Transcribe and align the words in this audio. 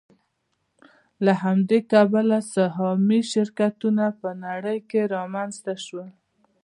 له 1.25 1.33
همدې 1.43 1.79
کبله 1.91 2.37
سهامي 2.53 3.21
شرکتونه 3.31 4.05
په 4.21 4.29
نړۍ 4.45 4.79
کې 4.89 5.01
رامنځته 5.15 5.73
شول 5.85 6.09